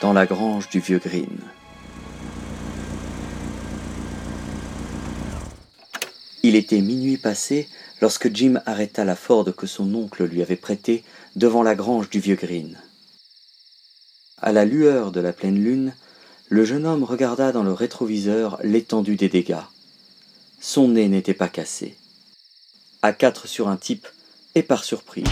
dans 0.00 0.12
la 0.12 0.26
grange 0.26 0.68
du 0.68 0.80
vieux 0.80 0.98
Green. 0.98 1.40
Il 6.42 6.54
était 6.54 6.80
minuit 6.80 7.16
passé 7.16 7.68
lorsque 8.00 8.32
Jim 8.34 8.60
arrêta 8.64 9.04
la 9.04 9.16
Ford 9.16 9.44
que 9.56 9.66
son 9.66 9.92
oncle 9.94 10.24
lui 10.24 10.40
avait 10.40 10.56
prêtée 10.56 11.02
devant 11.36 11.62
la 11.62 11.74
grange 11.74 12.10
du 12.10 12.20
vieux 12.20 12.36
Green. 12.36 12.78
À 14.40 14.52
la 14.52 14.64
lueur 14.64 15.10
de 15.10 15.20
la 15.20 15.32
pleine 15.32 15.62
lune, 15.62 15.94
le 16.48 16.64
jeune 16.64 16.86
homme 16.86 17.02
regarda 17.02 17.50
dans 17.50 17.64
le 17.64 17.72
rétroviseur 17.72 18.58
l'étendue 18.62 19.16
des 19.16 19.28
dégâts. 19.28 19.56
Son 20.60 20.88
nez 20.88 21.08
n'était 21.08 21.34
pas 21.34 21.48
cassé. 21.48 21.96
À 23.02 23.12
quatre 23.12 23.46
sur 23.46 23.68
un 23.68 23.76
type, 23.76 24.06
et 24.54 24.62
par 24.62 24.84
surprise. 24.84 25.26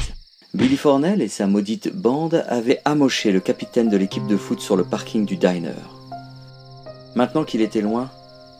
Billy 0.56 0.78
Fornell 0.78 1.20
et 1.20 1.28
sa 1.28 1.46
maudite 1.46 1.94
bande 1.94 2.42
avaient 2.48 2.80
amoché 2.86 3.30
le 3.30 3.40
capitaine 3.40 3.90
de 3.90 3.96
l'équipe 3.98 4.26
de 4.26 4.38
foot 4.38 4.58
sur 4.58 4.74
le 4.74 4.84
parking 4.84 5.26
du 5.26 5.36
diner. 5.36 5.74
Maintenant 7.14 7.44
qu'il 7.44 7.60
était 7.60 7.82
loin, 7.82 8.10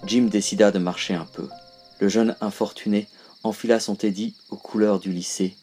Jim 0.07 0.29
décida 0.31 0.71
de 0.71 0.79
marcher 0.79 1.15
un 1.15 1.25
peu. 1.25 1.49
Le 1.99 2.11
jeune 2.11 2.37
infortuné 2.43 3.07
enfila 3.45 3.81
son 3.81 3.95
teddy 3.95 4.35
aux 4.51 4.57
couleurs 4.57 4.99
du 4.99 5.11
lycée 5.11 5.57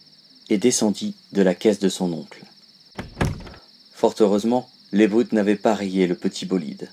et 0.50 0.58
descendit 0.58 1.14
de 1.34 1.44
la 1.44 1.54
caisse 1.54 1.78
de 1.78 1.88
son 1.88 2.12
oncle. 2.12 2.44
Fort 3.94 4.16
heureusement, 4.20 4.68
les 4.92 5.08
brutes 5.08 5.34
n'avaient 5.34 5.56
pas 5.56 5.76
rayé 5.76 6.08
le 6.08 6.16
petit 6.16 6.48
bolide. 6.48 6.90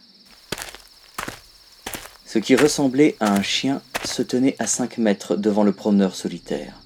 Ce 2.26 2.38
qui 2.38 2.56
ressemblait 2.56 3.16
à 3.20 3.32
un 3.32 3.42
chien 3.42 3.80
se 4.04 4.20
tenait 4.20 4.56
à 4.58 4.66
cinq 4.66 4.98
mètres 4.98 5.34
devant 5.34 5.64
le 5.64 5.72
promeneur 5.72 6.14
solitaire. 6.14 6.79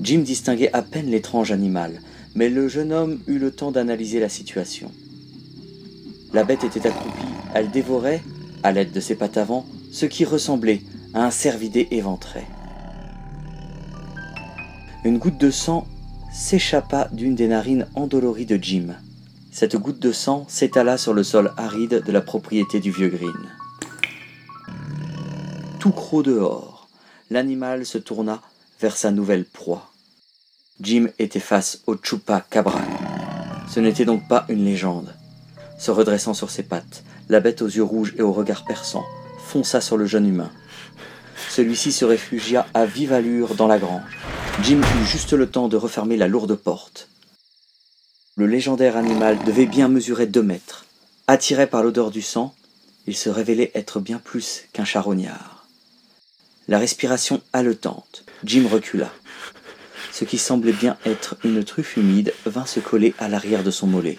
Jim 0.00 0.18
distinguait 0.18 0.72
à 0.72 0.82
peine 0.82 1.10
l'étrange 1.10 1.52
animal, 1.52 2.00
mais 2.34 2.48
le 2.48 2.68
jeune 2.68 2.92
homme 2.92 3.18
eut 3.26 3.38
le 3.38 3.50
temps 3.50 3.70
d'analyser 3.70 4.20
la 4.20 4.28
situation. 4.28 4.92
La 6.34 6.44
bête 6.44 6.64
était 6.64 6.86
accroupie, 6.86 7.32
elle 7.54 7.70
dévorait, 7.70 8.22
à 8.62 8.72
l'aide 8.72 8.92
de 8.92 9.00
ses 9.00 9.14
pattes 9.14 9.38
avant, 9.38 9.64
ce 9.90 10.04
qui 10.04 10.24
ressemblait 10.24 10.82
à 11.14 11.24
un 11.24 11.30
cervidé 11.30 11.88
éventré. 11.90 12.44
Une 15.04 15.18
goutte 15.18 15.38
de 15.38 15.50
sang 15.50 15.86
s'échappa 16.32 17.08
d'une 17.12 17.34
des 17.34 17.48
narines 17.48 17.86
endolories 17.94 18.44
de 18.44 18.58
Jim. 18.60 18.88
Cette 19.50 19.76
goutte 19.76 20.00
de 20.00 20.12
sang 20.12 20.44
s'étala 20.48 20.98
sur 20.98 21.14
le 21.14 21.22
sol 21.22 21.52
aride 21.56 22.02
de 22.04 22.12
la 22.12 22.20
propriété 22.20 22.80
du 22.80 22.90
vieux 22.90 23.08
Green. 23.08 23.32
Tout 25.78 25.92
croc 25.92 26.24
dehors, 26.24 26.88
l'animal 27.30 27.86
se 27.86 27.96
tourna 27.96 28.42
vers 28.80 28.96
sa 28.96 29.10
nouvelle 29.10 29.44
proie. 29.44 29.90
Jim 30.80 31.08
était 31.18 31.40
face 31.40 31.80
au 31.86 31.96
Chupa 31.96 32.44
Cabra. 32.50 32.80
Ce 33.68 33.80
n'était 33.80 34.04
donc 34.04 34.28
pas 34.28 34.44
une 34.48 34.64
légende. 34.64 35.14
Se 35.78 35.90
redressant 35.90 36.34
sur 36.34 36.50
ses 36.50 36.62
pattes, 36.62 37.02
la 37.28 37.40
bête 37.40 37.62
aux 37.62 37.66
yeux 37.66 37.82
rouges 37.82 38.14
et 38.16 38.22
au 38.22 38.32
regard 38.32 38.64
perçant 38.64 39.04
fonça 39.46 39.80
sur 39.80 39.96
le 39.96 40.06
jeune 40.06 40.28
humain. 40.28 40.50
Celui-ci 41.50 41.92
se 41.92 42.04
réfugia 42.04 42.66
à 42.74 42.84
vive 42.84 43.12
allure 43.12 43.54
dans 43.54 43.68
la 43.68 43.78
grange. 43.78 44.18
Jim 44.62 44.80
eut 44.80 45.06
juste 45.06 45.32
le 45.32 45.48
temps 45.48 45.68
de 45.68 45.76
refermer 45.76 46.16
la 46.16 46.28
lourde 46.28 46.56
porte. 46.56 47.08
Le 48.36 48.46
légendaire 48.46 48.96
animal 48.96 49.38
devait 49.44 49.66
bien 49.66 49.88
mesurer 49.88 50.26
deux 50.26 50.42
mètres. 50.42 50.84
Attiré 51.28 51.66
par 51.66 51.82
l'odeur 51.82 52.10
du 52.10 52.22
sang, 52.22 52.54
il 53.06 53.16
se 53.16 53.30
révélait 53.30 53.70
être 53.74 54.00
bien 54.00 54.18
plus 54.18 54.64
qu'un 54.72 54.84
charognard. 54.84 55.55
La 56.68 56.78
respiration 56.80 57.40
haletante, 57.52 58.24
Jim 58.42 58.66
recula. 58.68 59.12
Ce 60.10 60.24
qui 60.24 60.36
semblait 60.36 60.72
bien 60.72 60.96
être 61.06 61.36
une 61.44 61.62
truffe 61.62 61.96
humide 61.96 62.34
vint 62.44 62.66
se 62.66 62.80
coller 62.80 63.14
à 63.18 63.28
l'arrière 63.28 63.62
de 63.62 63.70
son 63.70 63.86
mollet. 63.86 64.18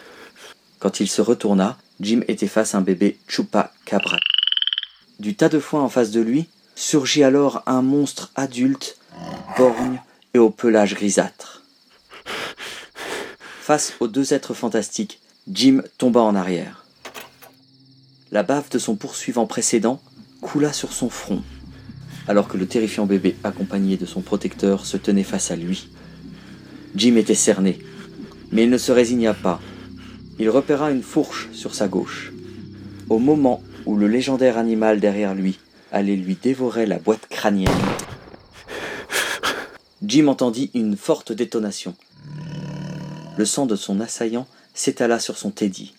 Quand 0.80 1.02
il 1.02 1.10
se 1.10 1.22
retourna, 1.22 1.78
Jim 2.00 2.22
était 2.30 2.48
face 2.48 2.74
à 2.74 2.78
un 2.78 2.82
bébé 2.82 3.18
Chupa 3.28 3.74
Cabra. 3.84 4.18
Du 5.20 5.36
tas 5.36 5.50
de 5.50 5.60
foin 5.60 5.82
en 5.82 5.90
face 5.90 6.12
de 6.12 6.22
lui, 6.22 6.48
surgit 6.76 7.24
alors 7.24 7.64
un 7.66 7.82
monstre 7.82 8.32
adulte, 8.36 8.98
borgne 9.58 10.02
et 10.34 10.40
au 10.40 10.50
pelage 10.50 10.96
grisâtre. 10.96 11.64
Face 13.62 13.94
aux 14.00 14.08
deux 14.08 14.34
êtres 14.34 14.54
fantastiques, 14.54 15.20
Jim 15.52 15.82
tomba 15.98 16.22
en 16.22 16.36
arrière. 16.36 16.86
La 18.32 18.44
bave 18.44 18.70
de 18.70 18.80
son 18.80 18.96
poursuivant 18.96 19.48
précédent 19.48 20.02
coula 20.40 20.72
sur 20.72 20.94
son 20.94 21.10
front, 21.10 21.44
alors 22.28 22.48
que 22.48 22.58
le 22.58 22.68
terrifiant 22.68 23.06
bébé 23.06 23.36
accompagné 23.44 23.98
de 23.98 24.06
son 24.06 24.22
protecteur 24.22 24.86
se 24.86 24.98
tenait 24.98 25.24
face 25.24 25.52
à 25.52 25.56
lui. 25.56 25.90
Jim 26.96 27.16
était 27.16 27.36
cerné, 27.36 27.80
mais 28.52 28.64
il 28.64 28.70
ne 28.70 28.78
se 28.78 28.92
résigna 28.92 29.34
pas. 29.34 29.62
Il 30.40 30.50
repéra 30.50 30.92
une 30.92 31.04
fourche 31.04 31.50
sur 31.52 31.74
sa 31.74 31.88
gauche. 31.88 32.32
Au 33.10 33.20
moment 33.20 33.64
où 33.86 33.96
le 33.96 34.08
légendaire 34.08 34.58
animal 34.58 35.00
derrière 35.00 35.36
lui 35.36 35.60
allait 35.92 36.16
lui 36.16 36.38
dévorer 36.42 36.86
la 36.86 37.00
boîte 37.00 37.28
crânienne, 37.30 37.72
Jim 40.04 40.28
entendit 40.28 40.70
une 40.74 40.96
forte 40.96 41.32
détonation 41.32 41.96
le 43.38 43.46
sang 43.46 43.68
de 43.68 43.76
son 43.76 44.02
assaillant 44.02 44.48
s'étala 44.74 45.20
sur 45.20 45.38
son 45.38 45.52
teddy. 45.52 45.94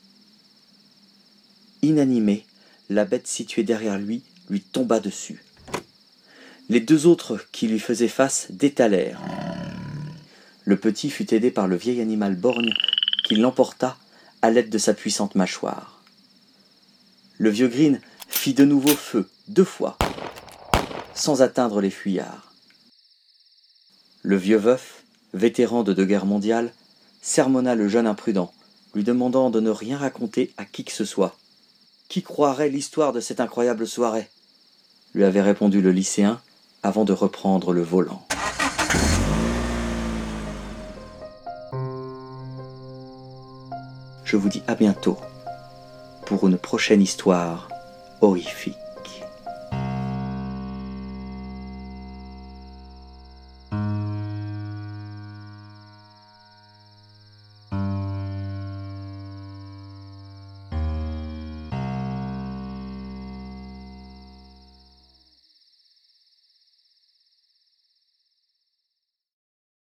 Inanimé, 1.83 2.44
la 2.91 3.05
bête 3.05 3.28
située 3.28 3.62
derrière 3.62 3.99
lui 3.99 4.22
lui 4.50 4.61
tomba 4.61 4.99
dessus. 4.99 5.44
Les 6.71 6.81
deux 6.81 7.06
autres 7.06 7.39
qui 7.51 7.67
lui 7.67 7.79
faisaient 7.79 8.09
face 8.09 8.49
détalèrent. 8.51 9.21
Le 10.65 10.77
petit 10.77 11.09
fut 11.09 11.33
aidé 11.33 11.51
par 11.51 11.67
le 11.67 11.77
vieil 11.77 12.03
animal 12.03 12.37
borgne 12.37 12.75
qui 13.25 13.37
l'emporta 13.37 13.97
à 14.43 14.51
l'aide 14.51 14.69
de 14.69 14.77
sa 14.77 14.93
puissante 14.93 15.34
mâchoire. 15.34 16.03
Le 17.39 17.49
vieux 17.49 17.69
Green 17.69 18.01
fit 18.29 18.53
de 18.53 18.67
nouveau 18.67 18.95
feu, 18.95 19.29
deux 19.49 19.65
fois, 19.65 19.97
sans 21.15 21.41
atteindre 21.41 21.81
les 21.81 21.91
fuyards. 21.91 22.53
Le 24.23 24.37
vieux 24.37 24.59
veuf, 24.59 25.05
vétéran 25.33 25.85
de 25.85 25.95
deux 25.95 26.05
guerres 26.05 26.27
mondiales, 26.27 26.75
sermonna 27.23 27.75
le 27.77 27.89
jeune 27.89 28.06
imprudent, 28.06 28.53
lui 28.95 29.05
demandant 29.05 29.49
de 29.49 29.61
ne 29.61 29.71
rien 29.71 29.97
raconter 29.97 30.53
à 30.59 30.67
qui 30.67 30.85
que 30.85 30.93
ce 30.93 31.06
soit. 31.06 31.39
Qui 32.11 32.23
croirait 32.23 32.69
l'histoire 32.69 33.15
de 33.15 33.21
cette 33.21 33.41
incroyable 33.41 33.87
soirée? 33.87 34.29
lui 35.15 35.25
avait 35.25 35.43
répondu 35.43 35.81
le 35.81 35.91
lycéen 35.91 36.41
avant 36.83 37.05
de 37.05 37.12
reprendre 37.12 37.72
le 37.72 37.83
volant. 37.83 38.27
Je 44.25 44.37
vous 44.37 44.49
dis 44.49 44.62
à 44.66 44.75
bientôt 44.75 45.17
pour 46.27 46.47
une 46.47 46.59
prochaine 46.59 47.00
histoire 47.00 47.69
horrifique. 48.21 48.77